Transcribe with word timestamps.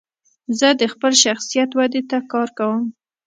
زه 0.59 0.69
د 0.81 0.83
خپل 0.93 1.11
شخصیت 1.23 1.69
ودي 1.79 2.01
ته 2.09 2.17
کار 2.31 2.49
کوم. 2.57 2.83